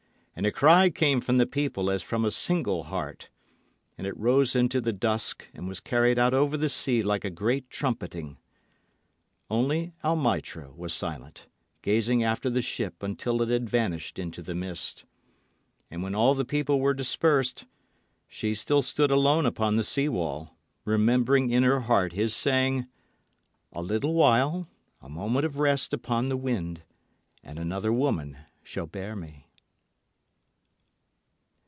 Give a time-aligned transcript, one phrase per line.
[0.33, 3.29] And a cry came from the people as from a single heart,
[3.95, 7.29] and it rose into the dusk and was carried out over the sea like a
[7.29, 8.37] great trumpeting.
[9.51, 11.47] Only Almitra was silent,
[11.83, 15.05] gazing after the ship until it had vanished into the mist.
[15.91, 17.65] And when all the people were dispersed
[18.27, 22.87] she still stood alone upon the sea wall, remembering in her heart his saying,
[23.73, 24.65] "A little while,
[25.01, 26.81] a moment of rest upon the wind,
[27.43, 29.45] and another woman shall bear me."